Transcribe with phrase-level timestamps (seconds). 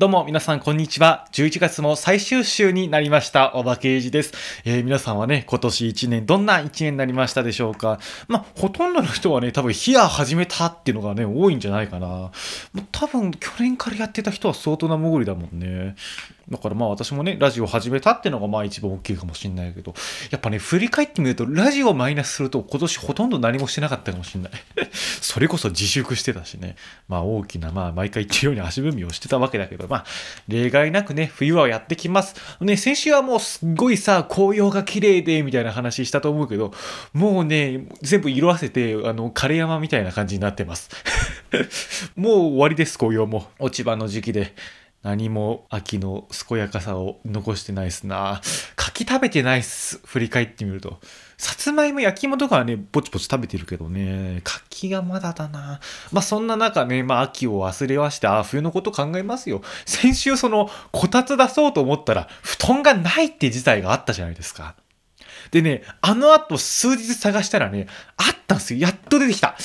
[0.00, 1.26] どうも皆さんこんにちは。
[1.32, 3.52] 11月も最終週になりました。
[3.54, 4.32] おばけいじです。
[4.64, 12.06] えー、皆さんはね、今年1年どんな1年になりましたでしょうかまあ、ほとんどの人はね、多分ヒア始めたっていうのがね、多いんじゃないかな。
[12.06, 12.30] も
[12.76, 15.96] う多分去年からやってた人は相当な潜りだもんね。
[16.50, 19.94] だからまあ私もね、ラジオ始めたっていうのがまあ一番大きいかもしんないけど、
[20.30, 24.52] やっぱね、振り返ってみると、ラジオマイナスすると今年ほとんど何もしてなかったかもしんない。
[24.92, 26.76] それこそ自粛してたしね。
[27.08, 30.04] まあ大きな、まあ毎回言ってるように足踏みをしてたわけだけど、まあ、
[30.48, 32.34] 例外なくね、冬はやってきます。
[32.60, 36.72] ね、先週はもうすっごいさ、紅葉が綺麗で、みたいな話したと思うけど、
[37.12, 40.90] もうね、全部色あせて、あの、枯山みたいな感じになってます。
[42.16, 43.48] もう終わりです、紅葉も。
[43.58, 44.54] 落ち葉の時期で。
[45.02, 48.42] 何も秋の健やかさを残してないっすな。
[48.76, 49.98] 柿食べてないっす。
[50.04, 50.98] 振り返ってみると。
[51.38, 55.80] さつまいも焼き芋とかはね、ぼちぼち食べてるけどね、柿がまだだな。
[56.12, 59.62] まあそんな中ね、まあ秋を忘れまして、ああ、冬のこと考えますよ。
[59.86, 64.74] 先週その、こたつ出そうと思ったら、布団がないって事態があったじゃないですか。
[65.50, 67.86] でね、あの後数日探したらね、
[68.18, 68.80] あったんですよ。
[68.80, 69.48] やっと出てきた。
[69.48, 69.56] あ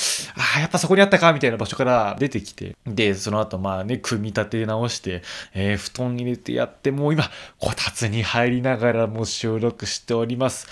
[0.56, 2.76] あ、やっぱそこにあったか、みたいな場所から出てきて。
[2.86, 5.22] で、その後まあね、組み立て直して、
[5.54, 7.24] えー、布団入れてやって、もう今、
[7.58, 10.66] こたつに入りながらもう収録しております。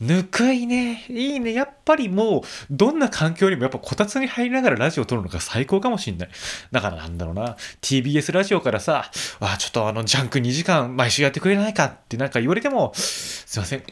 [0.00, 1.04] ぬくいね。
[1.10, 1.52] いいね。
[1.52, 6.30] やっぱりもう、どんな環境にもやっぱこたつに入りながらラジオを撮るのが最高かもしんない。
[6.72, 7.56] だからなんだろうな。
[7.82, 13.82] TBS ラジオからさ、あ、ちょっとあの、ジャンク2時間毎週やってくれないかってなんか言われても、すいません。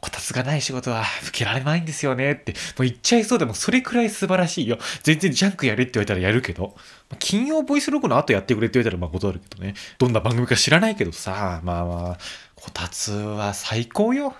[0.00, 4.78] こたつがない仕事は受けられないんですよねって、もう言っちゃいそうでもそれくらい素晴らしいよ。
[5.02, 6.76] 全然ジャンクやれって言われたらやるけど、
[7.18, 9.74] 金曜ボイスログの後やってくれって言われたらまあ断るけどね。
[9.98, 12.18] どんな番組か知らないけどさ、まあまあ、
[12.54, 14.34] こたつは最高よ。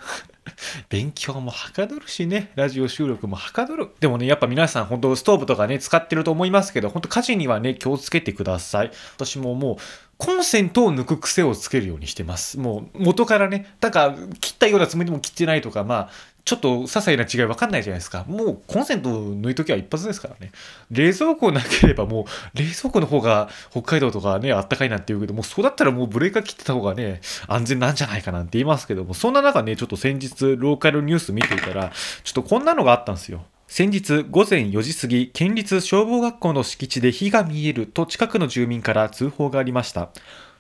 [0.89, 3.89] 勉強もはかどるしね、ラジオ収録もはかどる。
[4.01, 8.91] でもね、やっぱ皆さん本当ストーブとかね、使ってると思いますけど、本当火事にはね、気をつけてください。
[9.17, 9.77] 私ももう、
[10.19, 12.59] コンセントを抜く癖をつけるようにしてます。
[12.59, 16.11] もう元からね、だから切ったようなつもりでも切ってないとか、まあ、
[16.47, 18.25] ちょっと些細な違い分かんないじゃないですか。
[18.29, 20.53] もうコンセント抜いときは一発ですからね。
[20.93, 22.23] 冷蔵庫なければも
[22.55, 31.91] う冷蔵庫の方が北海道とかね、あったかいなんて言うけど、もうそうだったらもうブレーカー切ってた方がね、安全なんじゃないかなんて言いますけども、そんな中ね、ちょっと先日ローカルニュース見ていたら、
[32.23, 33.45] ちょっとこんなのがあったんですよ。
[33.69, 40.11] 先日午前4時過ぎ、県立消防学校の敷地で火が見えると近くの住民から通報がありました。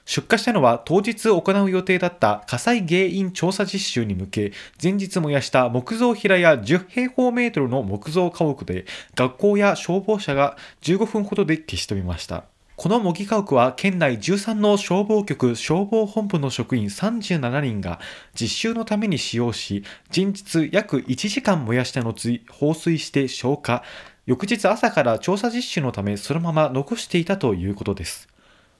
[0.04, 4.52] 出火したのは当日行う予定だった火災原因調査実習に向け、
[4.82, 12.44] 前日燃やした木造平屋10平方メートルの木造家屋で、学校や消防車が15分ほどで消し止めました。
[12.76, 17.98] この模擬家屋は県内13の消防局消防本部の職員37人が
[18.38, 19.82] 実習のために使用し、
[20.14, 23.82] 前日約1時間燃やした後放水して消火、
[24.26, 28.28] 翌日朝から調査実習のためそのまま残していたということです。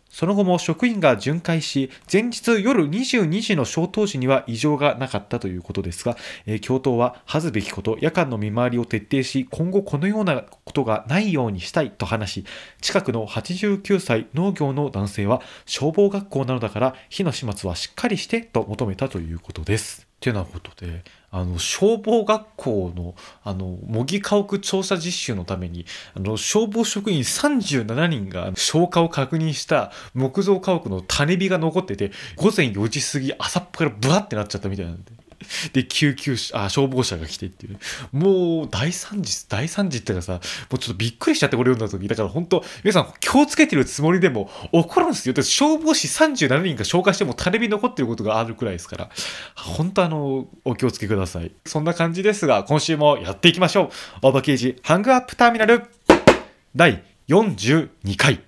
[0.08, 12.44] その後も職員が巡回し、前日夜22時の消灯時には異常がなかったということですが、えー、教頭は恥ずべきこと、夜間の見回りを徹底し、今後このようなことがないようにしたいと話し、
[12.80, 20.06] 近くの89歳農業の男性は、消防学校なのだから火の始末はしっかりしてと求めたということです。
[20.20, 21.04] てなことで
[21.36, 23.14] あの消防学校の
[23.44, 35.25] あの模擬家屋調査実習のためにあの消防職員37人が消火を確認した木造家屋の種火が残ってて午前4時過ぎ朝っぱらブワってなっちゃったみたいなんで。
[35.72, 37.78] で、救急車、あ、消防車が来てっていう。
[38.12, 40.38] もう、大惨事、大惨事っていうかさ、も
[40.72, 42.08] うちょっとびっくりしちゃって、これ読んだ時。
[42.08, 45.34] だから本当、皆さん気をつけてるつもりでも、起こるんですよ。
[45.36, 49.10] 消防士37人が消化しても種火残ってることがあるくらいですから、
[49.54, 51.52] 本当あの、お気をつけください。
[51.64, 53.90] そんな感じですが、今週もやっていきましょう。
[54.22, 55.84] オーバーケージ、ハングアップターミナル、
[56.74, 58.40] 第42回。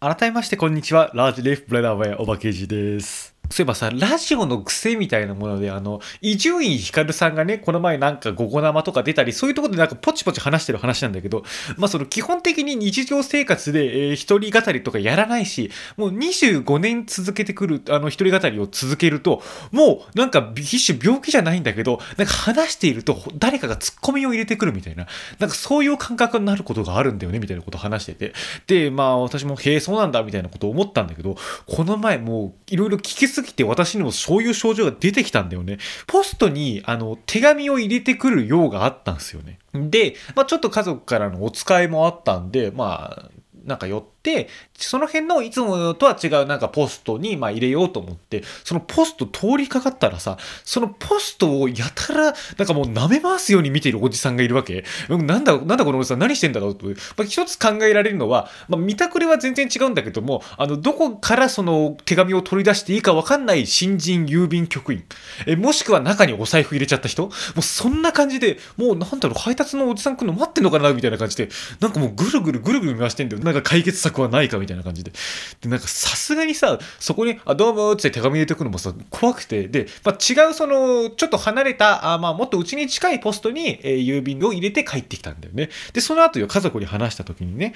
[0.00, 1.10] 改めまして、こんにちは。
[1.14, 3.37] ラージレフブレダーウェイ、オーバーケージです。
[3.50, 11.44] そういえばさ、ラジオの癖みたいなもので、あの、伊集院光さんがね、この前なんかゴゴ生とか出たり、そういうところでなんかポチポチ話してる話なんだけど、
[11.76, 19.42] まあその基本的に日常生活で、えー、一人語りとかやらないし、もう25年続けてくる、あの、一人語りを続けると、
[19.72, 25.06] もうなんか一種病気じゃないんだけど、なんか話していると誰かがツッコミを入れてくるみたいな、
[25.38, 28.34] なんかそういう感覚になることがあるんだよね、みたいなことを話してて。
[28.66, 31.36] で、まあ私も、へえ、そうなんだ、みたいなことを思ったんだけど、
[31.66, 35.78] この前もういろいろ聞きすすぎて私にもそういう症状が出てきたんだよね。
[36.06, 39.58] ポストにあの手紙を入れてくる用があったんですよね。
[39.72, 43.30] で、まあ、ちょっと家族からのお使いもあったんで、まあ、
[43.64, 44.17] なんか寄って、
[44.76, 54.84] その辺のいつもとは違うなんかポストにま入れようと思って、そのポスト通りかかったらさ、そのポストをやたら、なんかもう舐め回すように見ているおじさんがいるわけ。
[55.08, 56.86] なんだ、なんだこのおじさん何してんだろうと。
[56.86, 65.04] まあ、一つ考えられるのは、まあ、見たくれは全然違うんだけども、あの、どこからその手紙を取り出していいかわかんない新人郵便局員。
[65.46, 71.48] え、もしくは中にお財布入れちゃった人もうそんな感じで、もうなんだろう、配達のおじさん来るの待ってんのかなみたいな感じで、
[71.80, 73.42] なんかもうぐるぐるぐるぐる回してんだよ。
[73.42, 75.12] なんか解決策はないかみたいな感じで。
[75.60, 85.70] で、なんかさすがにさ、そこに、あ、どうもって手紙入れてくのもさ、怖くて、で、まあ、違うその、ちょっと離れた、あまあ、もっとうちに近いポストに、えー、郵便を入れて帰ってきたんだよね。
[85.92, 87.74] で、その後よ、家族に話した時にね、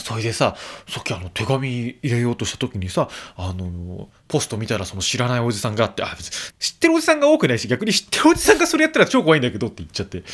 [0.00, 0.56] それでさ、
[0.88, 6.16] さっきあの手紙入れようとした時にさ、あの、ポスト見たらその知らないおじさんがあって、あ、
[6.58, 10.24] 知ってるおじさんが多くないし、逆に知ってるおじさんがそれやったら超怖いんだけどって言っちゃって、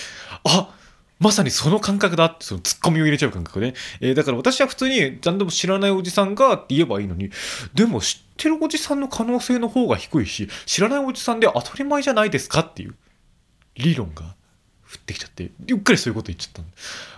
[0.45, 0.75] あ
[1.19, 3.75] まさにその感覚だって、そのツッコミを入れちゃう感覚ね。
[4.01, 7.31] えー、だから私は普通に、何でも知らないおじさんがって言えばいいのに、
[7.75, 12.95] でも知ってるおじさんの可能性の方が低いし、知らないおじさんで当たり前じゃないですかっていう
[13.77, 14.37] 理論が
[14.87, 16.65] 降ってきちゃって、うっかりそういうこと言っちゃっ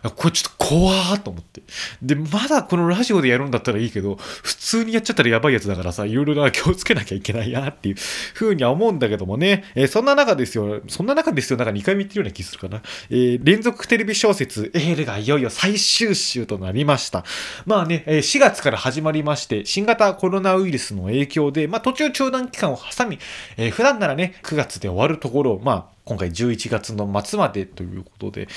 [0.02, 1.62] たこれちょっと怖ーと思って。
[2.00, 7.96] で、まだこのラジオでやるんだったらいいけど、普通にやっちゃったらやばいやつだからさ、いろいろな気をつけなきゃいけないなっていう
[8.34, 12.82] ふうには思うんだけどもね、えー、そんな中ですよ、そんな中ですよ、なんか2回見てるような気するかな。
[13.10, 17.24] えー、連続テレビ小説、エールがいよいよ最終週となりました。
[17.66, 23.18] まあねえ、4月から始まりまして、新型コロナウイルスの影響で、まあ途中中断期間を挟み、
[23.56, 28.48] えー、普段ならね、9月で終わるところ、まあ、今回11月の末までということで、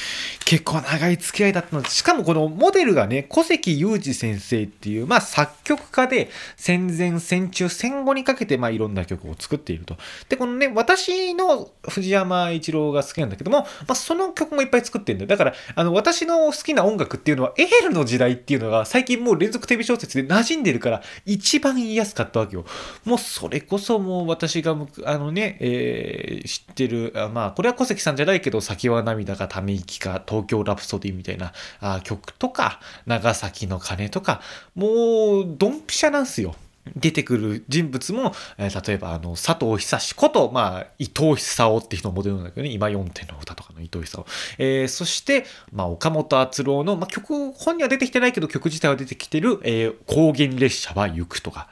[0.46, 9.98] 結構長い付き合いだったので、しかもこのモデルがね、小関裕二先生っていう、まあ作曲家で、戦前、戦中、戦後にかけて、まあいろんな曲を作っていると。
[10.30, 15.28] で、このね、私の藤山一郎が好きなんだけども、まあその曲もいっぱい作ってるんだよ。
[15.28, 22.64] だから、あの、私の好きな音楽っていうのは、エールの時代っていうのが最近もう連続テレビ小説で馴染んでるから、一番言いやすかったわけよ。
[23.04, 34.42] もうそれこそもう私が、あのね、えー、知ってる、まあまあ、これは小関さんじゃないけど、先は涙かため息か、東京ラプソディみたいなあ曲とか、長崎の鐘とか、
[34.76, 36.54] もう、ドンピシャなんすよ。
[36.96, 42.70] 出てくる人物も、えー、例えばあの佐藤久志こと、まあ、伊藤久夫っていう人もモデルなんだけどね。
[42.72, 44.26] 今4点の歌とかの伊藤久夫、
[44.58, 51.70] えー、そして、まあ、岡本敦郎の、まあ、曲本には出てきてないけど曲自体は出てきてる「えー、高原列車は行く」とか。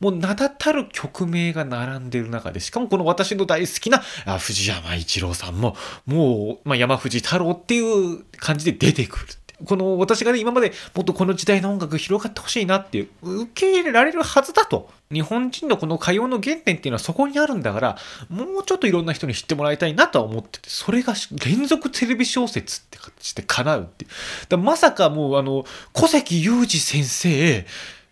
[0.00, 3.98] もう名だたる曲名が並んでる中で、しかもこの私の大好きな
[4.38, 9.26] 藤山一郎さんも、もう、まあ、山藤太郎っていう感じで出てくる。
[9.64, 13.08] この私がね、今までもっとこの時代の音楽広がってほしいなっていう、
[13.42, 14.90] 受け入れられるはずだと。
[15.10, 17.98] 日本人のこの歌謡の原点っていうのはそこにあるんだから、
[18.28, 24.10] もうちょっといろんな人に知ってもらいたいなとは思ってて、それが連続テレビ小説って形で叶うっていう。
[24.48, 27.66] だまさかもうあの、小関裕二先生、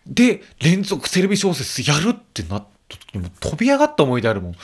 [0.07, 4.51] で、連続テレビ小説やるってなった時にも飛び上がった思い出あるもん。
[4.53, 4.59] だ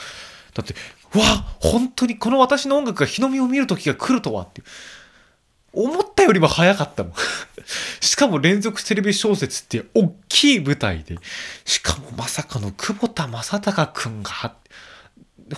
[0.62, 0.74] って、
[1.18, 1.24] わ
[1.60, 4.62] 本当にこの私の音楽が日の目を見る時が来るとはって。
[5.74, 7.12] 思ったよりも早かったもん。
[8.00, 11.18] しかも連続テレビ小説って大きい舞台で、
[11.64, 14.54] しかもまさかの久保田正孝君が、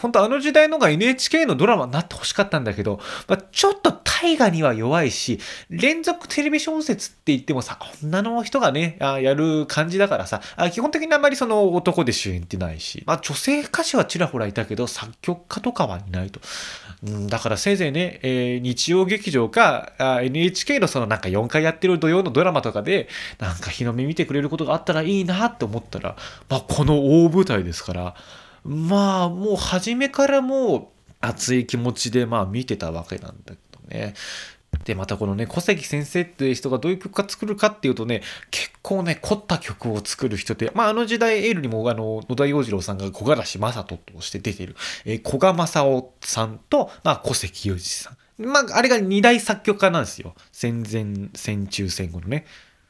[0.00, 2.99] 本当あの時代のが NHK のドラマになってほしかったんだけど、
[3.29, 5.38] まあ、ちょっと大河には弱いし、
[5.71, 16.41] 連続テレビ小説って言ってもさ、女の人がね、あやる感じだからさあ、基本的にあんまりその男で主演ってないし、まあ女性歌手はちらほらいたけど、作曲家とかはいないと。
[17.05, 19.93] うん、だからせいぜいね、えー、日曜劇場か
[20.23, 26.17] NHK のそのなんか4回やってる土曜のドラマとかで、なんか日の目見てくれることがあったらいいなって思ったら、
[26.49, 28.14] まあこの大舞台ですから、
[28.66, 30.87] まあもう初めからもう
[31.20, 34.14] 熱い気持ちでまあ見てたわけなんだけどね。
[34.85, 48.44] で、またこのね、小関先生っていう人がどういう曲が作るかっていうとね、結構ね、凝った曲を作る人で、まあ、あの時代、エールにも、あの、野田洋次郎さんが小柄し正人として出てる、えー、古賀正夫さんと、まあ、小関裕二さん。
[48.44, 50.35] まあ、あれが二大作曲家なんですよ。
[50.52, 52.44] 戦前、戦中、戦後のね。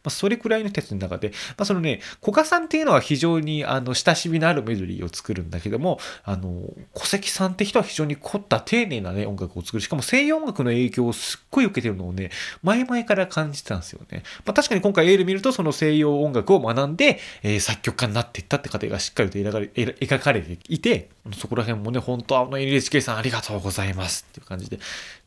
[0.06, 6.62] まあ、それくらいの人たちの中で、まあ、そのね、古賀さんっていうのは非常にあの親しみのあるメロディーを作るんだけども、あの、
[6.94, 9.80] 小関さんって人は非常に凝った丁寧なね、音楽を作る。
[9.80, 12.30] しかも西洋音楽の影響をすっごい受けてるのをね、
[12.62, 14.22] 前々から感じてたんですよね。
[14.44, 24.78] まあ、確かに今回エール見ると、その西洋音楽を学んで、えー、作曲家になっていったって過程がしっかりと描かれ描かれていて、そこら辺もね、本当あの NHK さんありがとうございますっていう感じで、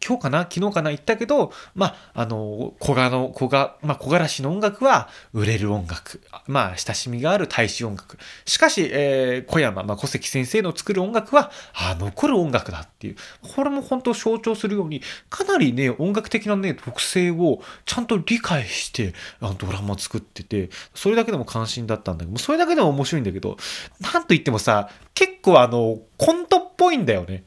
[0.05, 0.39] 今日かな？
[0.49, 0.89] 昨日かな？
[0.91, 6.21] 言ったけど、まあ、あの、小賀の、小賀、まあ、小柄しの音楽楽は売れる音楽。
[6.47, 8.17] まあ、親しみがある大衆音楽。
[8.45, 13.15] しかし、えー、小山、まあ、小関先生の作る音楽は、あ残る音楽だっていう。
[13.55, 23.57] これも本当象徴するように、かなりね、音楽的なね、特性をちゃんと理解して、あのドラマ作ってて、それだけでも関心だったんだけど、それだけでも面白いんだけど、
[23.99, 27.43] なんと言ってもさ、結構あの、コントっぽいんだよね。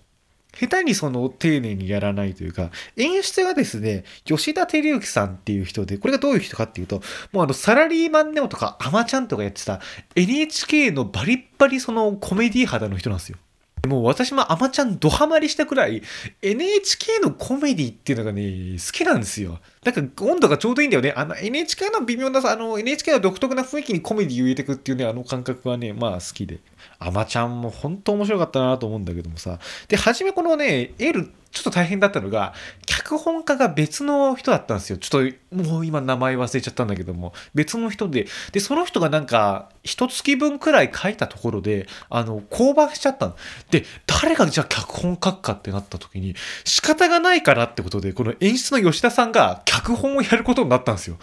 [0.58, 9.80] 下手にその丁寧にやらないというか、演出がですね、吉田照之さんっていう人で、これがどういう人かっていうと、もうあの、サラリーマンネオとかアマちゃんとかやってた
[10.14, 13.38] NHK のバリッバリそのコメディ肌の人なんですよ。
[13.86, 16.02] もう私もアマちゃんドハマりしたくらい
[16.40, 18.42] NHK のコメディっていうのがね、
[18.74, 19.58] 好きなんですよ。
[19.84, 21.12] なんか温度がちょうどいいんだよね。
[21.16, 26.60] あの NHK の微妙なさ、あの NHK の独特な雰囲気にコメディを入れてくっていうね、あの感覚はね、まあ好きで。
[26.98, 29.58] アマちゃんも本当面白かったなと思うんだけどもさ。
[29.88, 32.54] で、初めこのね、エールちょっと大変だったのが、
[32.86, 34.96] 脚本家が別の人だったんですよ。
[34.96, 43.36] ちょっと、もう今名前忘れちゃったんだけども、別の人で、で、その人がなんか、一月分くらい書いたところで、あの、降板しちゃったの。
[43.70, 46.34] で、誰がじゃあ脚本書くかってなった時に、
[46.64, 51.18] 仕方がないからってことで、この演出の吉田さんが脚本をやることになったんですよ。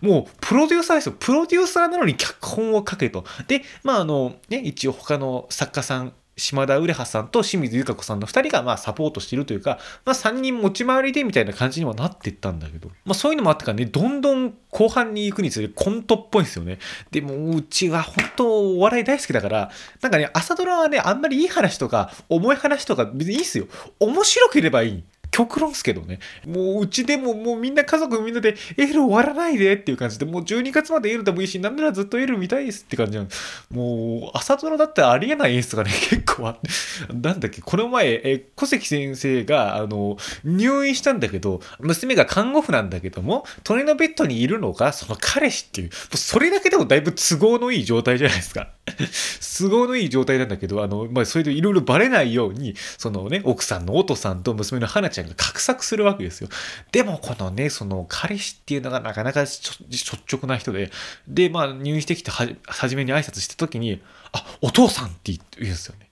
[0.00, 1.16] もう、プロデューサーですよ。
[1.18, 3.24] プロデューサーなのに脚本を書けと。
[3.48, 16.78] で、まあ、あの、ね、一応他の作家さん、島田ウレハさんと清水由香子さんの2人がまあサポートしているというか、まあ、3人持ち回りでみたいな感じにはなっていったんだけど、まあ、そういうのもあってからねどんどん後半に行くにつれてコントっぽいんですよね。
[17.10, 23.66] でもうちは本当お笑い大好きだからなんかね朝ドラはねあんまりいい話とか重い話とか別にいいっすよ。
[24.00, 25.04] 面白ければいい。
[25.32, 26.20] 極論っすけどね。
[26.46, 33.30] もううちでももうみんな家族みんなでエール終わらないでっていう感じで、もう12月までエールでもいいし、なんならずっとエール見たいですって感じなの。
[33.70, 36.68] もう朝ドラだってありえない演出がね、 結構あって。
[37.14, 48.68] なんだっけ、この前、え小関先生が、あの、入院したんだけど、娘が看護婦なんだけども、隣のベッドにいるのが、その彼氏っていう、もうそれだけでもだいぶ都合のいい状態じゃないですか。
[49.58, 56.48] 都合のいい状態なんだけど、あの、まあ、それでいろいろバレないように、そのね、奥さんのおとさんと娘の花ちゃんが画策するわけですよ。
[56.92, 60.90] でも、このね、その彼氏っていうのがなかなか率直な人で、
[61.28, 64.02] で、まあ、入院してきては、初めに挨拶した時に、
[64.32, 66.10] あ、お父さんって言うんですよね。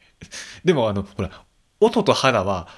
[0.65, 1.31] でも、あの、ほら、
[1.81, 2.69] 音と花は、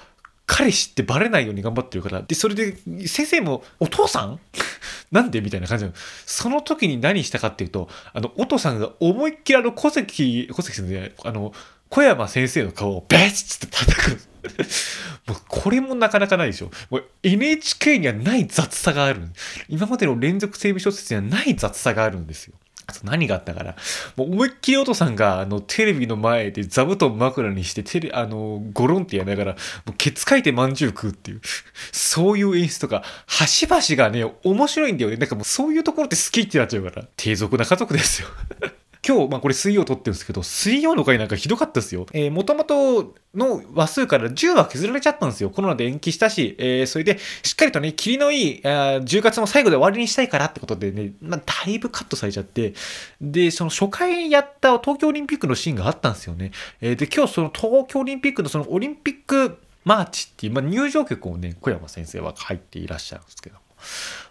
[0.45, 2.75] 彼氏ってバレないように頑張ってるから、で、それで、
[3.07, 4.39] 先生も、お父さん？
[5.11, 5.95] なんでみたいな感じなの。
[6.25, 11.53] その時に何したかっていうと、あの、お父さんが思いっきりあの、小関、小関先生、あの、
[11.89, 14.32] 小山先生の顔をベチッって叩く。
[15.27, 16.71] もうこれもなかなかないでしょ。
[17.23, 19.21] NHK にはない雑さがある。
[19.69, 22.53] 今までの連続整備小説にはない雑さがあるんですよ。
[23.03, 23.75] 何があったから、
[24.17, 29.51] もう思いっきりお父さんが、あの、テレビの前で座布団枕にして、テレ、あの、ゴロンってやりながら、
[29.85, 31.41] もうケツかいてまんじゅう食うっていう、
[31.91, 35.17] そういう演出とか、端々がね、面白いんだよね。
[35.17, 38.27] なんかもうそういうところって好きってなっちゃうから、低俗な家族ですよ。
[39.05, 42.05] 今日、まあこれ水曜撮ってるんですけど、水曜の回なんかひどかったですよ。
[42.13, 45.49] えー、もともとの話数から10話削られちゃったんですよ。
[45.49, 52.73] コロナで延期したし、えー、それで、しっかりとね、霧のいい、あ10月の最後で終わりにしたいからってことでね、まあ、だいぶカットされちゃって、
[53.19, 56.51] で、その初回やった東京オリンピックのシーンがあったんですよね。
[56.79, 63.61] えー、で、今日その東京オリンピックのそのオリンピックマーチっていう、まあ、入場曲をね、小山先生は入っていらっしゃるんですけども。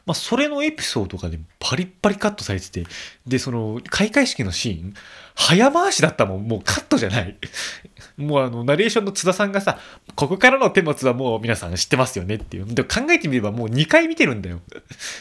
[0.05, 2.85] まあ、それのエピソードがね、パリッパリカットされてて、
[3.27, 4.95] で、その、開会式のシーン、
[5.35, 7.37] 早回しだったもん、もうカットじゃない。
[8.19, 9.79] もうあの、ナレーションの津田さんがさ、
[10.17, 12.67] ここからの手持つはもう皆さん知ってますよねっていう。
[12.67, 14.61] で考えてみればもう2回見てるんだよ。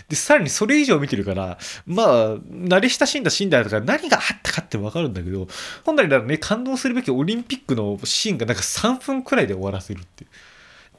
[0.09, 5.47] で、さらにそれ以上見てるから、まあ、慣れ親しんだシーンだとか何があったかってわかるんだけど、
[5.85, 10.29] 本来ならね、感動するべきオリンピックのシーンがなんか3分くらいで終わらせるっていう。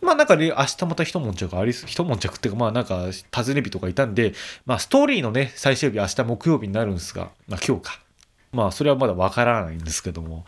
[0.03, 4.35] まあなんかね、明日また一悶着ありす、一悶着っていうかまあなんか尋ね日とかいたんで、
[4.67, 8.01] まあストーリーのね、最終日明日木曜日になるんですが、まあ今日か。
[8.53, 10.45] まあそれはまだわからないんですけども、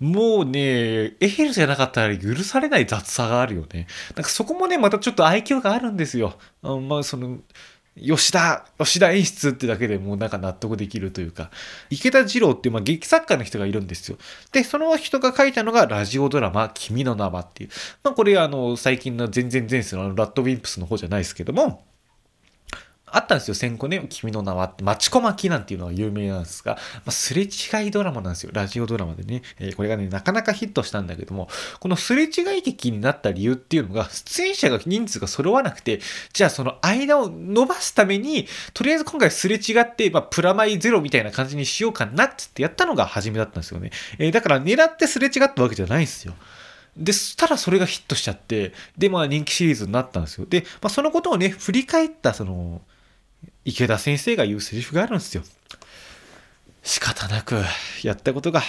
[0.00, 3.86] もうね、エヘルじゃなかったら許されない雑さがあるよね。
[4.16, 6.36] なんかそこもね、またちょっと愛嬌があるんですよ。
[6.62, 7.38] まあその、
[8.00, 11.50] 吉田、吉田演出ってだけでもうなんか納得できるというか、
[11.90, 14.18] 池田二郎っていうまあ劇作家の人がいるんですよ。
[14.52, 17.70] で、その人が書いたのがラジオドラマ、君の名はっていう。
[18.02, 21.84] まあこれあの、最近の全然前世のあのラッドウィンプスの方じゃないですけども、
[23.12, 29.42] あったんですよ、先行ね、君の名はって、マチコマキなんていうのが有名なんですが、まあ、すれ違いドラマなんですよ、ラジオドラマでね。
[29.58, 31.48] えー、これがね、なかなかヒットしたんだけども、
[31.80, 36.00] このすれ違い劇になった理由っていうのが、出演者が人数が揃わなくて、
[36.32, 43.90] じゃあその間を伸ばすために、とりあえず今回すれ違って、まあ、プラマイゼロみたいな感じにしようかなっつってやったのが初めだったんですよね。
[44.18, 46.34] えー、だから狙ってすれ違ったわけじゃないんですよ。
[46.98, 50.46] で、そしたらそれがヒットしちゃって、で、まあ人気シリーズになったんですよ。
[50.46, 52.82] で、まあそのことをね、振り返ったその、
[53.68, 55.42] 池田先生が言うセリフがあるんですよ。
[56.82, 57.56] 仕方なく
[58.02, 58.62] やったことが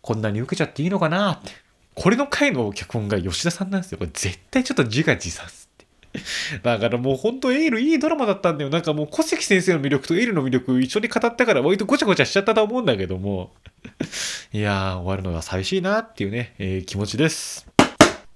[0.00, 1.52] こんなに受けちゃっていいのかなって。
[1.94, 3.98] これの回の脚本が吉田さんなんですよ。
[3.98, 8.70] これ絶対ちょっと自画自賛ってだからもうほんとエールいいドラマだったんだよ。
[8.70, 13.52] なんかもう小関先生の魅力とエールの魅力一緒に語ったから割とごちゃごちゃしちゃったと思うんだけども。
[14.52, 17.75] いやー、終わるのが寂しいなっていうね、えー、気持ちです。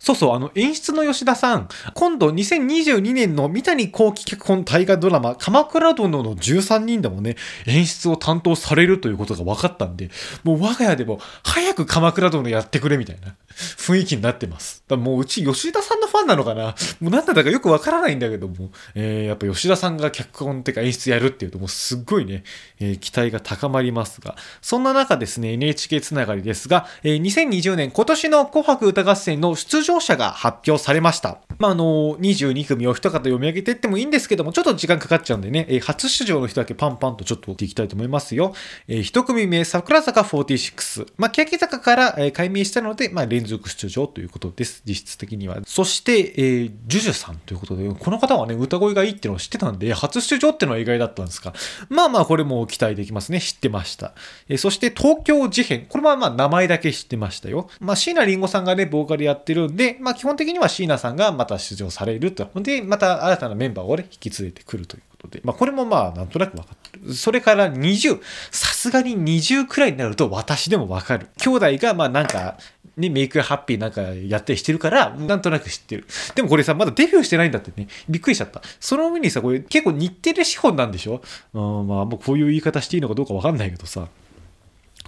[0.00, 10.10] そうそう、あの、演出の吉田さん、今度2022年の三谷幸喜脚本大河ドラマ、鎌倉殿の13人でもね、演出を担当されるということが分かったんで、
[10.42, 14.82] もう我が家でも早く鎌倉殿やってくれみたいな雰囲気になってます。
[14.88, 16.74] だもううち吉田さんのファンなのかな？
[17.00, 22.42] もう何だったかよく分からないんだけども、えー、やっぱ吉田さんが脚本ってか演出やるっていうともうすっごいね、
[22.78, 31.38] えー、期待が高まりますが、そんな中ですね、NHK つながりですが、えー、2020年今年の紅白歌合戦の出場場者が発表されました。
[31.58, 38.54] まあ、あの、22組を一方読み上げていってもいいんですけども、ちょっと時間かかっちゃうんでね、え、初出場の人だけパンパンとちょっと追っていきたいと思いますよ。
[38.88, 41.12] えー、一組目、桜坂46。
[41.18, 44.82] まあ、欅坂から、えー、改名したので、まあ、連続出場ということです。
[44.86, 45.58] 実質的には。
[45.66, 51.52] そして、えー、ジュジュさんということで、この方はね、歌声がいいっていうのを知ってたんで、初出場っていうのは意外だったんですが、
[51.88, 53.40] まあまあ、これも期待できますね。
[53.40, 54.14] 知ってました。
[54.48, 55.86] えー、そして、東京事変。
[55.86, 57.68] これはまあ、名前だけ知ってましたよ。
[57.80, 62.50] まあ、椎名林檎さんがね、ボーカルやってるんで、でまあ、基本的には椎名さんがまた出場されると。
[62.56, 65.40] で、また新たなメンバーをね、引き連れてくるということで。
[65.42, 67.14] まあ、これもまあ、なんとなく分かってる。
[67.14, 68.20] それから20。
[68.50, 71.28] さすがに20くらいになると私でも分かる。
[71.38, 72.58] 兄弟が、まあなんか、
[72.98, 76.04] ね、メイクハッピーなんかやったりしてるから、なんとなく知ってる。
[76.34, 78.60] でもこれさ、まだデビューしてないんだってね、びっくりしちゃった。
[78.80, 81.22] その上にさ、これ結構日テレ資本なんでしょ？
[81.54, 84.08] うん、まあ、もうこういう言い方していいのかどうかわかんないけどさ、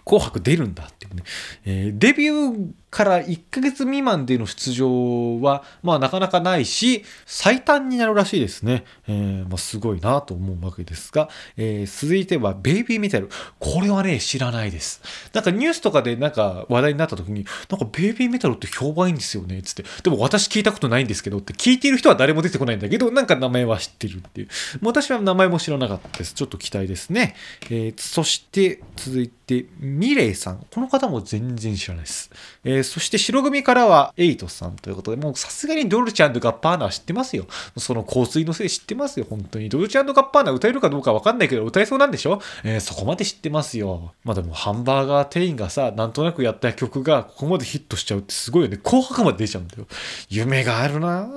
[0.07, 1.23] 紅白出るんだっていうね。
[1.67, 8.85] えー、デビューから1ヶ月未満での出場は、まあなかなかないし、最短になるらしいですね。
[9.09, 13.31] えー、まあすごいなと思うわけですが、えー、続いてはベイビーメタル。
[13.59, 15.01] これはね、知らないです。
[15.33, 19.85] なんかニュースとかでなんか話題になった時に、なんかベイビーメタルって評判いいんですよね、つって。
[20.03, 24.49] でも私聞いたことないんですけどって聞いている人は誰も出てこないんだけど、なんか名前は知ってるっていう。
[24.83, 26.35] 私は名前も知らなかったです。
[26.35, 27.37] ちょっと期待ですね。
[27.71, 30.67] えー、そして続いて、ミレイさん。
[30.71, 32.31] この方も全然知らないです。
[32.65, 37.47] えーそして白組からはエイトさんということで、もうさすがにドルチャンガッパーナは知ってますよ。
[37.77, 39.69] その香水のせい知ってますよ、本当に。
[39.69, 42.41] ドルチャンガッパーナ歌えるかどうかわかんないけど、歌えそうなんでしょ？
[42.65, 44.13] えー、そこまで知ってますよ。
[44.25, 48.77] まあでも、ハンバーガー店員がさ、なんとなくやった曲がここまでヒットしちゃうってすごいよね。
[48.77, 49.87] 紅白まで出ちゃうんだよ。
[50.29, 51.29] 夢があるな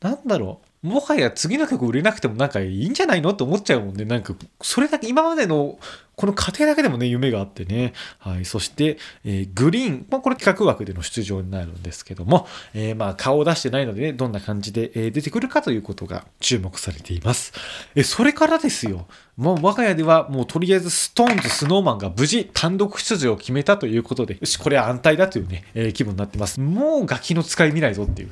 [0.00, 0.66] なんだろう。
[0.82, 4.04] もはや次の曲売れなくてもなんかいいんじゃないのって思っちゃうもんね。
[4.04, 5.78] なんか、それだけ今までの
[6.14, 7.94] この過程だけでもね、夢があってね。
[8.18, 8.44] はい。
[8.44, 10.06] そして、えー、グリーン。
[10.10, 17.52] まあ、これ企画枠での出場になるんですけども、えー、まあ、顔を出してないのでね、どんな感じで、えー、出てくるかということが注目されています。
[17.94, 19.06] えそれからですよ。
[19.36, 26.60] もう我が家ではもうとりあえずストーンズ、スノーマンが無事単独出場を決めたということで、よし、これは安泰だというね、え気分になってます。
[26.60, 28.30] もうガキの使い見ないぞっていう。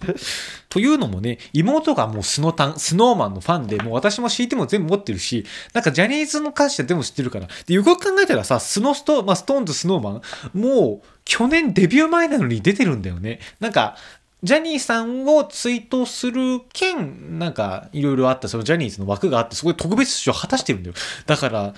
[0.68, 7.48] というのもね、妹がもうスノタン、スノーマンのファンで、もう私も CT も全部持ってるし、なんかジャニーズの関しては全部知ってるから。
[7.66, 10.22] で、よく考えたらさ、スノスト、まあ、ストーンズ、スノーマン、
[10.54, 13.40] もう去年デビュー前なのに出てるんだよね。
[13.60, 13.96] なんか、
[14.42, 20.94] ジャニーさんを追悼する件、なんか、いろいろあった、そのジャニーズの枠があって、すごい特別出場果たしてるんだよ。
[21.26, 21.74] だから、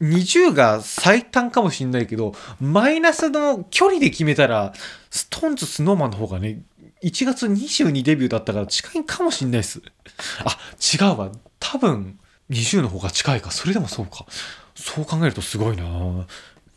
[0.00, 4.72] 20が最短かもしんないけど、マイナスの距離で決めたら、
[5.10, 6.60] ストーンズ、スノーマンの方がね、
[7.04, 9.82] 1月22デビューだったから近いかもしんないです。
[10.44, 11.30] あ、違うわ。
[11.60, 12.18] 多分
[12.50, 13.50] 20の方が近いか。
[13.50, 14.24] それでもそうか。
[14.74, 15.84] そう考えるとすごいな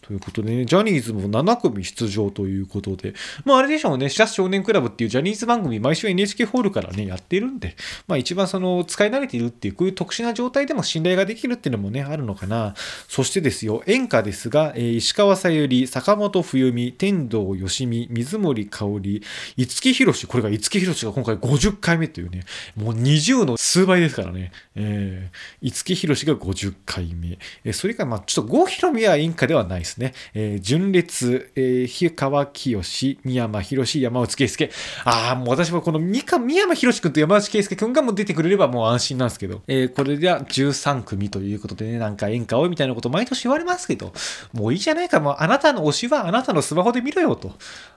[0.07, 7.75] ということでね、ジャニーズも7組出場ということで、まああれでしょうね、シャス少年クラブっていうジャニーズ番組、毎週 NHK ホールからね、やってるんで、
[8.07, 12.73] まあ一番その使い慣れているっていう、こういう特殊な状態でも信頼ができるっていうのもね、あるのかな。
[13.09, 19.21] そしてですよ、演歌ですが、えー、石川さゆり、坂本冬美、天童よしみ、水森かおり、
[19.57, 22.43] 五木ひろし、これが五木ひろしが今回50回目というね、
[22.77, 27.37] もう20の数倍ですからね、えー、五木ひろしが50回目。
[27.65, 30.13] えー、それからまあちょっと郷ひろみは演歌ではないですですね。
[30.33, 34.71] えー、純烈、えー、日川清、三山博山内圭介。
[35.03, 36.23] ああ、もう私もこの三
[36.55, 44.13] 山博君と山内圭介君がもう出てくれればもう安心なんですけど、えー、これでは13組ということでね、なんか演歌をみたいなこと毎年言われますけど、
[44.53, 47.53] もういいじゃないか、もうあなたの推しはあなたのスマホで見ろよと。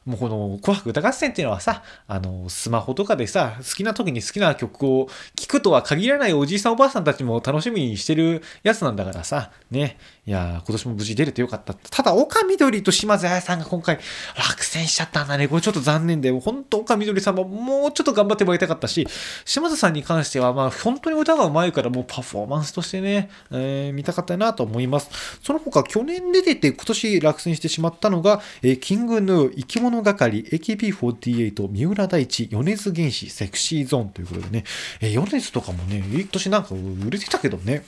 [0.07, 9.99] もうこの紅白歌合戦っていうのはさ、あの、スマホとかでさ、好きな時に好きな曲を聴くとは限らないおじいさんおばあさんたちも楽しみにしてるやつなんだからさ、ね。
[10.27, 13.99] いや今年も無事出れてよかったただ、岡みどりと島津彩さんが今回
[14.37, 15.49] 落選しちゃったんだね。
[15.49, 19.07] これちょっと残念で、本当岡みどりさんももうちょっと頑張ってもらいたかったし、
[19.45, 25.11] 島津さんに関しては、まあ、本当に歌が上手いからもうパフォーマンスとしてね、えー、見たかったなと思います。
[25.43, 34.65] その他、去年出てて今年落選してしまったのが、えー、キングヌー、生き物係、AKB48、三浦大知、米津玄師、セクシーゾーンということでね、
[35.01, 37.83] えー、米津とかもね、今年なんか売れてたけどね、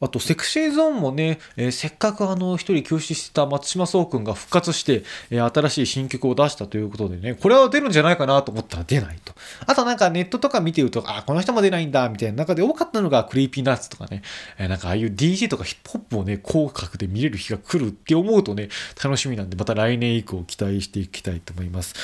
[0.00, 9.34] あと、 Sexy Zone もね、えー、せっかくあの、一人休止してた松島聡くんが復活して、えー、新しい新曲を出したということでね、これは出るんじゃないかなと思ったら出ないと。
[9.66, 14.22] あとなんかネットとか見てると、あ、この人も出ないんだ、みたいな中で多かったのが Creepy Nuts とかね、
[14.58, 18.70] えー、なんかああいう DJ とかヒップホップをね、紅白で見れる日が来るって思うとね、
[19.02, 21.94] 楽しみなんで、また来年以降期待していきたいと思います。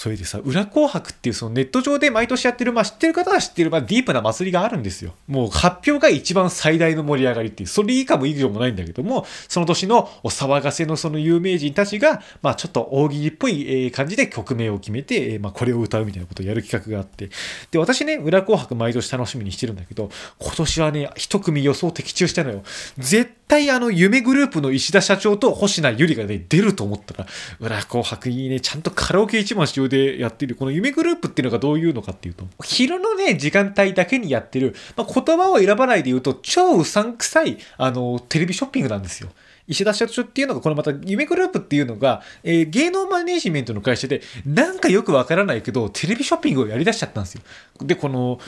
[0.00, 5.12] それでさ、裏紅白っていうそのネット上で毎年やってる、まあ知ってる方は知ってる、まあディープな祭りがあるんですよ。
[5.28, 17.28] もう発表が一番最大の盛り上がりっていう、それ以下も以上もないんだけども、その年のお騒がせのその有名人たちが、まあちょっと大喜利っぽい感じで曲名を決めて、まあこれを歌うみたいなことをやる企画があって。
[17.70, 22.62] で、私ね、裏紅白毎年楽しみにしてるんだけど、今年はね、一組予想的中したのよ。
[22.96, 27.26] 絶対あの、夢グループの石田社長と星名ゆりがね、出ると思ったら、
[27.58, 39.28] 裏紅白いいね、ちゃんとカラオケ一番しようでやってる、この夢グループっていうのがどういうのかっていうと、昼のね、時間帯だけにやってる、まあ、言葉を選ばないで言うと、超うさんくさい、あの、テレビショッピングなんですよ。
[39.70, 47.42] 石田社長っていうのが、このまた夢グループっていうのが、えー、芸能マネジメントの会社で、なんかよくわからないけど、テレビショッピングをやり出しちゃったんですよ。
[47.80, 48.40] で、この、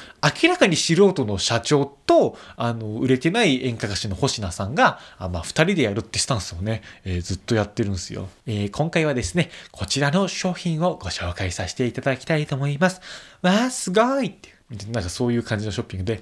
[0.43, 8.29] 明らかに素人の社長と、あの、売れてない演歌歌手の星名さんが、あまあ、二人でやるってスタンスをね、えー、ずっとやってるんですよ。
[8.47, 13.01] えー、今回はですね、こちらの商品をご紹介させていただきたいと思います。
[13.43, 14.51] わー、すごいって
[14.91, 16.21] なんかそういう感じのショッピングで、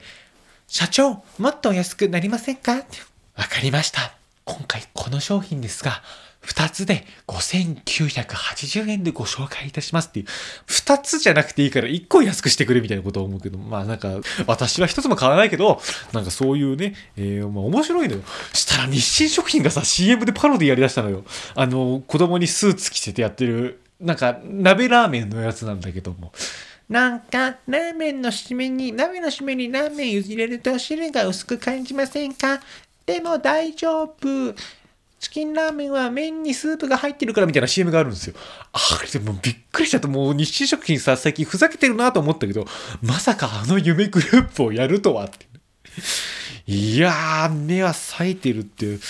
[0.66, 2.78] 社長、もっと安くなりませんか？
[2.78, 2.98] って
[3.36, 4.19] わかりました。
[4.50, 6.02] 今回この商品ですが、
[6.44, 10.26] 2つで5980円でご紹介いたしますっていう。
[10.66, 14.08] 2つじゃなくていいから1個安くしてくれみたいなことを思うけど、まあなんか、
[14.48, 15.80] 私は1つも買わないけど、
[16.12, 18.22] なんかそういうね、えー、まあ面白いのよ。
[18.52, 21.24] したら日清食品がさ、CM でパロディやりだしたのよ。
[21.54, 26.32] あの、子供にスーツ着せてやってる、なんか、鍋ラーメンのやつなんだけども。
[26.88, 32.60] なんか、ラーメンの締めに、鍋の締めにラーメン入れると汁が薄く感じませんか？
[33.06, 34.54] でも大丈夫。
[35.18, 38.34] チキンラーメンは麺にスープが入ってるからみたいな CM があるんですよ。
[38.72, 40.08] あれでもびっくりしちゃった。
[40.08, 42.64] もう日清食品さ、最近ふざけてるなと思ったけど、
[43.02, 45.46] まさかあの夢グループをやるとはって。
[46.66, 49.00] いやー、目は冴えてるっていう。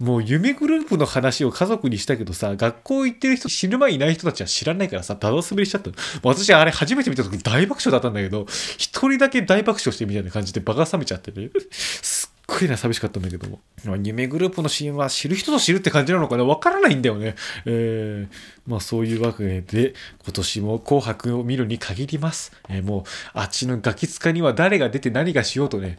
[0.00, 5.90] もう夢グループの話を家族にしたけどさ、学校行ってる人、死ぬ前いない人たちは知らないからさ、ダダ滑りしちゃった。
[6.22, 8.46] 私あれ初めて見た時大爆笑だったんだけど、
[8.78, 11.50] 一人だけ大爆笑してみたいな感じでバカ冷めちゃってね。
[12.54, 13.60] っごいな寂しかったんだけども。
[14.02, 17.36] 夢グループの CM は知る人ぞ知るって感じなのかなわからないんだよね。
[17.64, 18.36] えー、
[18.66, 22.52] まあそういうわけで、今年も紅白を見るに限ります。
[22.68, 25.98] えー、もう、あっちのガキ使には誰が出て何がしようとね、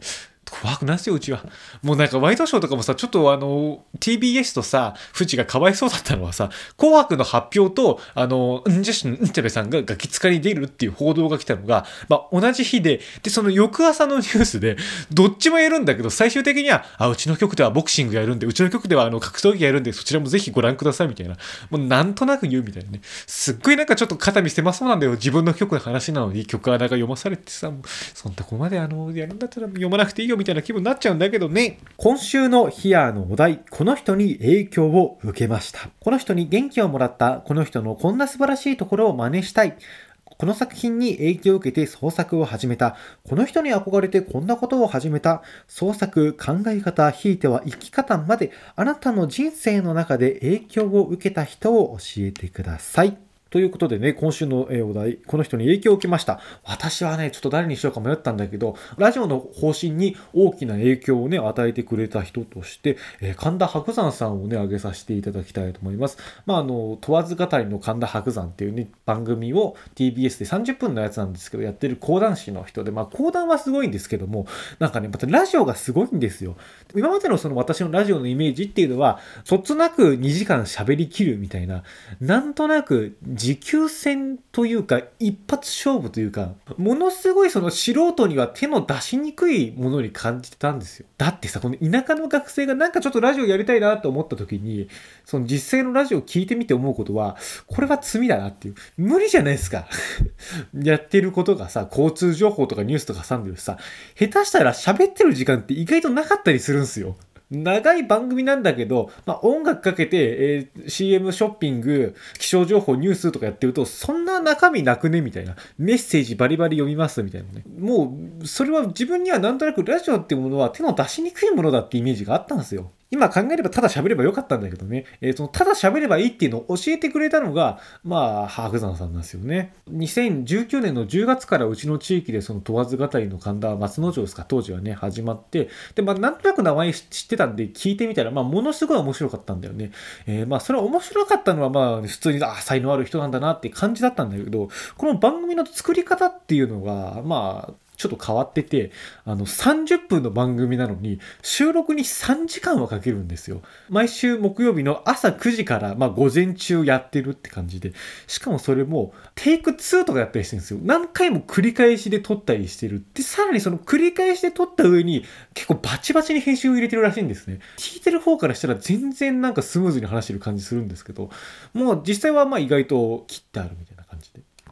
[0.50, 1.44] 怖くないですよ、うちは。
[1.82, 14.76] もうなんかワイドショーとかもさ、ちょっとあの、TBS とさ、フチがかわいそうだったのはさ、紅白の発表と、あの、んじゃしんちゃべさんがガキ使に出るっていう報道が来たのが、まあ同じ日で、で、その翌朝のニュースで、
[15.10, 21.36] どっちもやるんだけど、最終的には、あ、うちの局ではボクシングやるんで、うちの局ではあの、格闘技やるんで、そちらもぜひご覧くださいみたいな。
[21.70, 23.00] もうなんとなく言うみたいなね。
[23.26, 25.12] すっごいなんかちょっと肩身狭そうなんだよ。
[25.12, 27.72] 自分の曲の話なのに曲穴が読まされてさ、
[28.14, 31.78] そんなこまであの、やるんだったら読まなくていいよみたいな気分になっちゃうんだけどね。
[31.96, 35.90] 今週のヒアーのお題、この人に影響を受けました。
[36.00, 39.76] この人に元気をもらった、この人のこんな素晴らしいところを真似したい。
[40.24, 42.96] この作品に影響を受けて創作を始めた。
[43.28, 45.42] この人に憧れてこんなことを始めた。
[45.68, 53.31] 創作、考え方、ひいては生き方まで、あなたの人生の中で影響を受けた人を教えてください。
[53.52, 56.40] ということでね、今週のお題、この人に影響を受けました。
[56.64, 66.16] 私はね、ちょっと誰にしようか迷ったんだけど、ラジオの方針に大きな影響をね、与えてくれた人として、え、神田伯山さんをね、挙げさせていただきたいと思います。
[66.46, 74.46] まあ、あの、問わず語りの神田伯山っていうね、番組を TBS で30分のやつなんですけど、やってる講談師の人で、まあ、講談はすごいんですけども、
[74.78, 76.56] なんかね、またラジオがすごいんですよ。
[76.96, 81.82] 今までのその私のラジオのイメージっていうのは、そつなく2時間喋りきるみたいな、
[82.18, 91.06] なんとなく持久戦というか、一発勝負というか、ものすごいその素人には手の出しにくいものに感じてたんですよ。
[91.18, 94.88] だってさ、この田舎の学生がなんかちょっとラジオやりたいなと思った時に、
[95.24, 98.74] その実際のラジオを聞いてみて思うことは、これは罪だなっていう。
[98.96, 99.88] 無理じゃないですか。
[100.80, 103.76] やってることがさ、交通情報とかニュースとか挟んでるしさ、
[104.14, 107.16] 下手したら喋ってる時間って意外となかったりするんすよ。
[107.52, 115.20] 長い番組なんだけど、まあ、音楽かけて、えー CM ショッピング、気象情報、ニュースとかやってると、そんな中身なくね？
[115.20, 115.54] みたいな。
[115.78, 117.22] メッセージバリバリ読みます？
[117.22, 117.62] みたいなね。
[117.78, 122.90] もう、それは自分にはなんとなくラジオっていうものは手の出しにくいものだってイメージがあったんですよ。
[123.12, 129.74] 今考えればただ喋ればよかったんだけどね、えーそのただ喋ればいいっていうのを教えてくれたのが、まあ、白山さんなんですよね。
[129.90, 139.92] 2019年の10月からうちの地域でその問わず語りの神田松之丞ですか、当時はね、始まって、で、まあ、なんとなく名前知ってたんで聞いてみたら、まあ、ものすごい面白かったんだよね。
[140.26, 148.90] えーまあ、それは面白かったのは、まあ、普通に、あ、才能ある人なんだなって感じだったんだけど、この番組の作り方っていうのが、まあ、ちょっと変わってて、
[149.24, 153.62] あの、30分の番組なのに、収録に3時間はかけるんですよ。
[153.88, 157.92] 毎週木曜日の朝9時から、まあ、午前中やってるって感じで、
[158.26, 160.80] しかもそれも、テイク2とかやったりしてるんですよ。
[160.82, 163.04] 何回も繰り返しで撮ったりしてる。
[163.14, 167.60] で、さらにその繰り返しで撮った上に、結構バチバチに編集を入れてるらしいんですね。
[167.76, 171.30] 聞いてる方からしたら全然なんかスムーズに話してる感じするんですけど、
[171.72, 173.91] もう実際はまあ意外と切ってあるみたいな。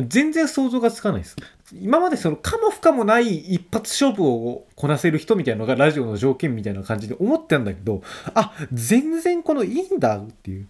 [0.06, 1.36] 全然想像がつかないです。
[1.72, 8.02] 今までそのかも不可もない一発勝負をこなせる人みたいなのがラジオの条件みたいな感じで思ってたんだけど、
[8.34, 10.66] あ、全然このいいんだっていう。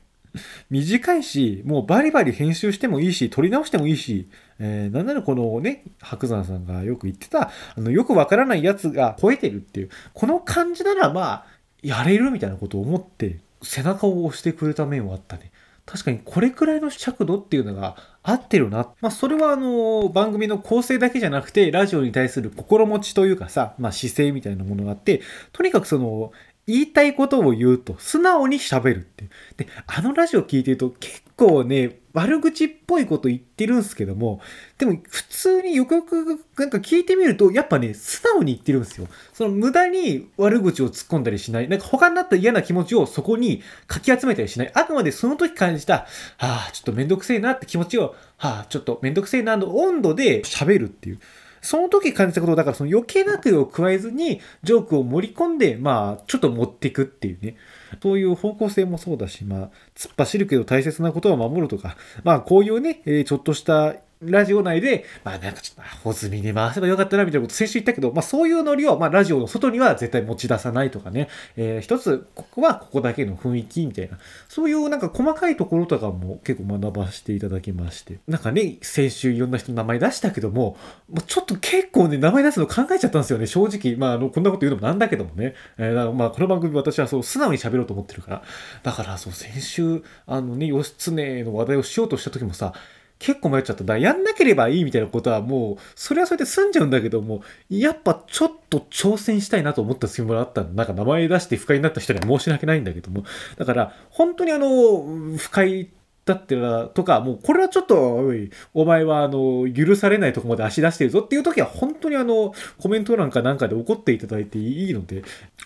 [0.71, 11.47] 短いし、もうバリバリ編集してもいいし、撮り直してもいいし、えーなんならこのね、白山さんがよく言ってた、あの、よくわからないやつが吠えてるっていう、この感じならまあ、
[11.83, 15.51] やれるみたいなことを思って、背中を押してくれた面はあったね。
[15.91, 18.91] 確かにこれくらいの尺度っていうのが合ってるな。
[19.01, 25.21] まあそれはあの番組の構成だけじゃなくてラジオに対する心持ちというかさ、まあ姿勢みたいなものがあって、
[25.53, 26.31] とにかくその
[26.67, 29.31] 言いたいことを言うと素直に喋るっていう。
[29.57, 34.41] で、あのラジオ聞いてると結構ね、悪口っぽいこと言ってるんですけども、
[34.79, 39.07] でも普通によくよくなんか聞いてみると、やっぱね、素直に言ってるんですよ。
[39.33, 41.69] その無駄に悪口を突っ込んだりしない。
[41.69, 44.73] なんか他になった嫌な気持ちをそこにかき集めたりしない。
[44.75, 46.07] あくまでその時感じた、は
[46.39, 51.21] あ、ちょっとめんどくせえなって気持ちを、はあ、ちょっとめんどくせえなの温度で喋るっていう。
[51.61, 57.57] その時感じたことを、だからその余計な手を加えずに、ジョークを盛り込んで、まあ、ちょっと持っていくっていうね。
[58.03, 80.77] そういう方向性もそうだし、まあ、突っ走るけど大切なことは守るとか、まあ、こういうね、ちょっとしたラジオ内で、まあなんかちょっと、あ穂積に回せばよかったなみたいなこと先週言ったけど、まあそういうノリを、まあラジオの外には絶対持ち出さないとかね、えー一つ、ここはここだけの雰囲気みたいな、そういうなんか細かいところとかも結構学ばせていただきまして、なんかね、先週いろんな人の名前出したけども、
[81.09, 83.97] もうちょっと結構ね、名前出すの考えちゃったんですよね、正直。
[83.97, 85.55] まああの、こんなこと言うのもなんだけどもね。
[85.79, 88.43] えーまあこの番組私はそう素直に喋ろうと思ってるから。
[88.83, 92.75] だからそう、先週、あのね、義経の話題をしようとした時もさ、
[93.21, 93.85] 結構迷っちゃった。
[93.85, 100.65] だやんなければいいみたいなことはもう、それはそれで済んじゃうんだけども、やっぱちょっと挑戦したいなと思った隙間があった。
[100.65, 103.25] なんか名前出して不快になった人には申し訳ないんだけども。
[103.59, 105.91] だから、本当にあの、不快
[106.25, 115.25] だってらとか、もうこれはちょっと、おい、お前はあの、許されないとこまで足出してるぞっていう時は本当にあの、コメント欄かなんかで怒っていただいていいので、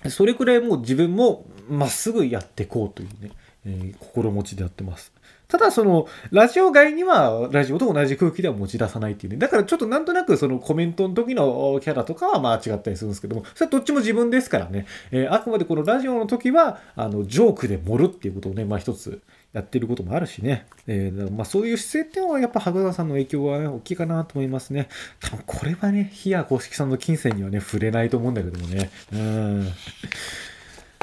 [0.08, 3.30] それくらいもう自分もまっすぐやっていこうというね、
[3.64, 5.13] えー心持ちでやってます。
[5.48, 9.38] ただその、ラジオ外には、ラジオと同じ空気では持ち出さないっていうね。
[9.38, 14.86] だからちょっとなんとなくそのコメントの時のキャラとかはまあ違ったりするんですけども、それはどっちも自分ですからね。
[15.10, 19.20] えーあくまでこのラジオの時は、あの、ジョークで盛るっていうことをね、まあ一つ
[19.52, 20.66] やってることもあるしね。
[20.86, 24.88] えーまあそういう姿勢っていうのはやっぱ白田さんの影響はね、大きいかなと思いますね。
[25.20, 28.90] 多分これはね、ヒア公式さんの金銭にはね、触れないと思うんだけどもね。
[29.12, 29.68] うん。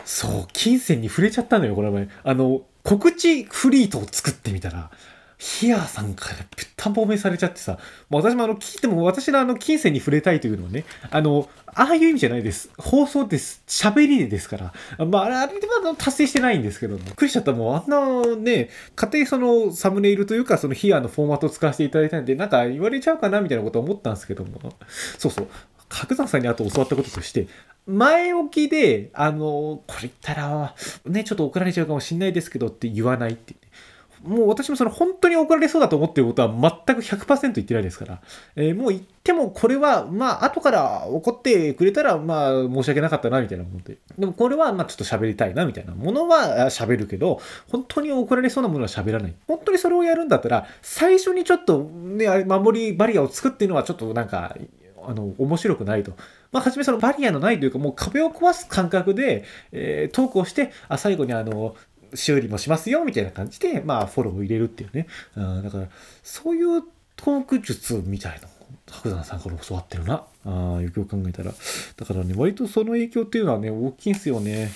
[0.03, 2.09] そう、金銭に触れちゃったのよ、これはね。
[2.23, 4.91] あの、告知フリートを作ってみたら、
[5.41, 12.69] ヒアーさんからぴったんぽめされちゃってさ、もう私もあの、聞いても私のあの、金銭に触れたいというのはね、あの、ああいう意味じゃないです。
[12.77, 13.63] 放送です。
[13.67, 15.05] 喋りでですから。
[15.05, 15.49] まあ、あれ、は
[15.97, 17.03] 達成してないんですけども。
[17.03, 17.53] びっくりしちゃった。
[17.53, 24.59] もうあんなね、勝手にそのサムネイルというか、そのヒアのフォーマットを使わせていただいたんで、なんか言われちゃうかなみたいなことは思ったんですけども。
[25.17, 25.47] そうそう。
[25.91, 27.47] 角山さんにあと教わったこととして、
[27.85, 30.75] 前置きで、あの、これ言ったら、
[31.05, 33.55] ね、ちょっと怒られちゃうかもしんないですけどって言わないって。
[34.23, 36.49] もう私もその本当に怒られそうだと思ってることは
[36.85, 38.21] 全く100%言ってないですから。
[38.55, 43.97] えーもう言ってもこれは、まあ、後から怒ってくれたら、まあ、申し訳なかったな、みたいなもんで。
[44.17, 49.35] でもこれは、まあ、ちょっと喋りたいな、みたいなものは喋るけど、本当に怒られそうなものは喋らない。
[49.47, 54.55] 本当にそれをやるんだったら、最初にちょっと、ね、あれ守りバリアを作っていうのはちょっとなんか、
[55.07, 56.13] あの、面白くないと。
[56.51, 61.75] まあ、はじめそのバリアのないというか、もう壁を壊す感覚で、えートークをして、あ、最後にあの、
[62.13, 65.07] 修理もしますよ、みたいな感じで、まあ、フォローを入れるっていうね。
[65.35, 65.87] うん、だから、
[66.23, 66.83] そういう
[67.15, 68.47] トーク術みたいな
[68.89, 70.25] 白山さんから教わってるな。
[70.45, 71.53] ああ、よくよく考えたら。
[71.97, 74.69] だからね、割とその影響っていうのはね、大きいんすよね。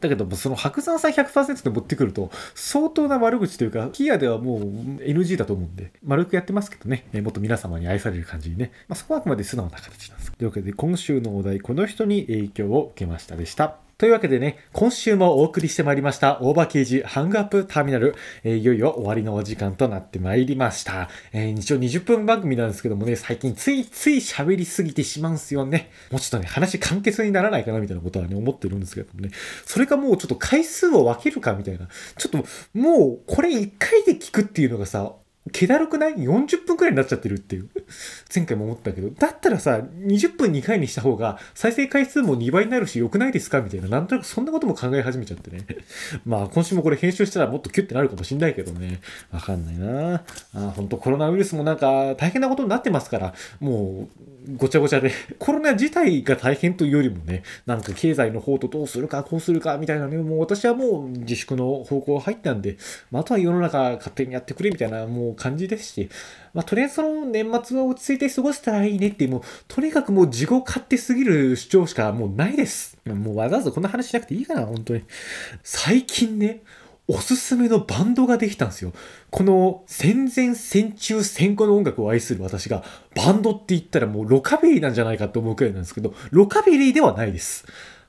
[0.00, 10.32] だけどもその白山さん100%で持ってくると相当な悪口というかキアではもう NG だと思うんで丸くやってますけどね、もっと皆様に愛される感じにね、まあ、そこはあくまで素直な形なんです。
[10.32, 13.85] というわけで今週のお題この人に影響を受けましたでした。
[13.98, 21.08] というわけでね、今週もお送りしてまいりました、オーバーケージハングアップターミナル、えーいよいよ終わりのお時間となってまいりました。
[21.32, 25.90] えー一応20分番組なんですけどもね、最近ついつい喋りすぎてしまうんすよね。
[26.10, 29.30] もうちょっとね、話簡潔にならないかなみたいなことはね、思ってるんですけどもね。
[29.64, 31.88] それかもうちょっと回数を分けるかみたいな。
[32.18, 32.46] ちょっと
[32.78, 35.14] もうこれ1回で聞くっていうのがさ、
[35.52, 37.68] 気だるくない ?40 分くらいになっちゃってるっていう。
[38.34, 43.60] 前回も思ったけど、だったらさ、20分2回にした方が再生回数も2倍になるし良くないですか？
[43.60, 45.66] みたいな、なんとなくそんなことも考え始めちゃってね。
[46.26, 49.00] まあ今週もこれ編集したらもっとキュッてなるかもしんないけどね。
[49.30, 54.08] わかんないなあ本当コロナウイルスもなんか大変なことになってますから、も
[54.48, 55.10] うごちゃごちゃで。
[55.38, 62.76] コロナ自体が大変というよりもね、なんか経済の方とどうするかこうするかみたいなね、もう私はもう自粛の方向入ったんで、
[63.10, 66.08] まあ、あとは世の中勝手にやってくれみたいなもう感じですし、
[66.54, 72.98] まあ、とりあえずその年末は落ち着いて過ごせたらいいねっていう、もう、とにかくもう自己勝手すぎる主張しかもうないです。
[73.06, 75.02] もうわざわざこんな話しなくていいかな、本当に。
[75.62, 76.62] 最近ね、
[77.08, 78.92] おすすめのバンドができたんですよ。
[79.30, 82.82] この戦前戦中戦後の音楽を愛する私が
[83.14, 87.64] バンドって言ったらもうロカビリーなんじゃないかと思うくらいなんですけど、ロカビリーではないです。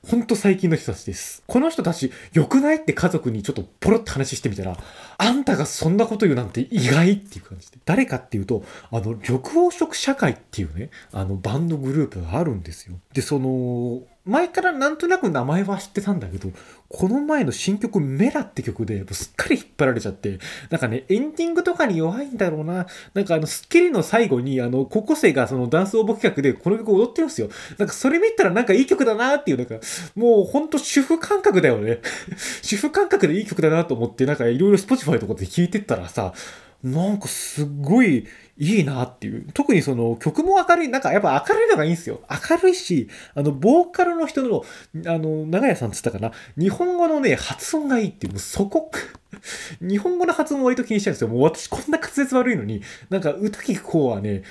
[0.06, 1.42] ほんと最近の人たちです。
[1.46, 4.76] この人たち良くないって家族にちょっとポロっと話してみたら、
[5.18, 7.78] あんたがそんなこと言うなんて意外っていう感じで。
[7.84, 12.94] 誰かっていうと、あの、緑黄色社会っていうね、あの、バンドグループがあるんですよ。
[13.12, 16.50] で、その、前からなんとなく名前は知ってたんだけど、
[16.88, 20.38] この前の新曲メラって曲でもうすっかり引っ張られちゃって、
[20.68, 22.86] なんかね、エンディングとかに弱いんだろうな。
[23.14, 27.48] なんかあの、スッキリの最後に、あの、高校生がそのダンス応募企画でこの曲踊ってるんですよ。
[27.78, 29.76] なんかそれ見たらなんかいい曲だなっていう、なんか、
[30.14, 32.00] もうほんと主婦感覚だよね。
[32.60, 36.34] 主婦感覚でいい曲だなと思って、なんかいろいろ Spotify とかで聴いてったらさ、
[36.82, 38.26] なんかすっごい
[38.58, 39.46] いいなっていう。
[39.54, 42.20] 特にその曲も明るい、なんかやっぱ明るいのがいいんですよ。
[42.50, 44.64] 明るいし、あの、ボーカルの人の、
[45.06, 46.32] あの、長屋さんっつったかな。
[46.58, 48.90] 日本語のね、発音がいいっていう、もうそこ。
[49.80, 51.28] 日本語の発音割と気にしちゃうんですよ。
[51.28, 54.42] もう私こんな滑舌悪いのに、なんか歌聞く方はね、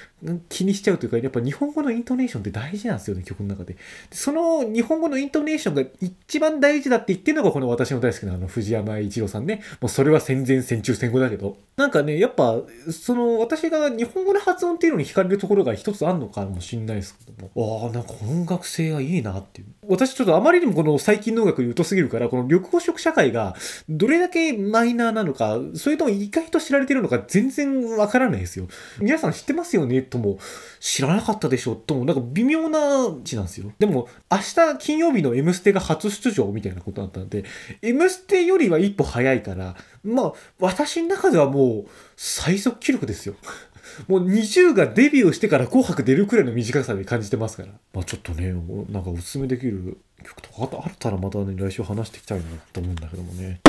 [0.50, 3.74] 気にしちゃうというか、やっぱ日本語のイントネーションって大事なんですよね、曲の中で。
[3.74, 3.80] で
[4.12, 9.62] その日本語のイントネーションが一番大事だって言ってるのがこの私の大好きなあの藤山一郎さんね。
[9.80, 11.58] もうそれは戦前戦中戦後だけど。
[11.78, 12.56] なんかね、やっぱ、
[12.92, 17.84] その私が日本語の発音っていうのに惹かれるところが一つあるのかもしれないですけども。
[17.84, 19.68] ああ、なんか音楽性がいいなっていう。
[19.88, 23.56] 私ちょっとあまりにもこの最近の音楽に疎すぎるから、この緑黄色社会が
[23.88, 28.68] どれだけまマイナーなのか、それとも意外と知られてるのか全然わからないですよ。
[29.00, 30.04] 皆さん知ってますよね？
[30.04, 30.38] とも、
[30.80, 31.76] 知らなかったでしょ？
[31.76, 32.80] とも、なんか微妙な
[33.24, 33.72] 字なんですよ。
[33.80, 37.44] でも、明日金曜日の M ステが初出場みたいなことだったんで、
[37.82, 43.36] M ステよりは一歩早いから、まあ、私の中ではもう最速記録ですよ。
[44.08, 47.70] もう20がデビューしてから紅白出るくらいの短さで感じてますから。
[47.94, 48.54] まあちょっとね、
[48.90, 53.60] なんかおすすめできる曲とかあったあったらまたね、来週話していきたいなと思うんだけどもね。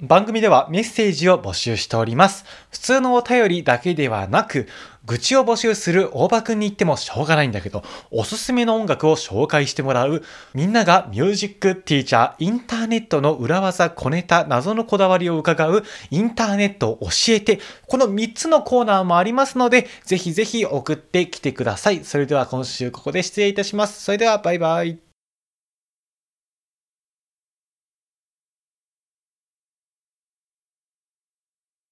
[0.00, 2.44] 番組ではメッセージを募集しております。
[2.70, 4.68] 普通のお便りだけではなく、
[5.06, 22.04] 愚痴を募集する大場くんに言ってもしょうがないんだけど、おすすめの音楽を紹介してもらう、みんながミュージックティーチャー、インターネットの裏技、小ネタ、謎のこだわりを伺う、インターネットを教えて、この3つのコーナーもありますので、ぜひぜひ送ってきてください。
[22.04, 24.02] それでは今週ここで失礼いたします。
[24.02, 25.13] それではバイバイ。